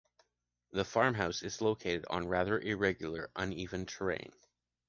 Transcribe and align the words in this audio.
The 0.71 0.83
farmhouse 0.83 1.43
is 1.43 1.61
located 1.61 2.07
on 2.09 2.27
rather 2.27 2.59
irregular, 2.59 3.29
uneven 3.35 3.85
terrain. 3.85 4.31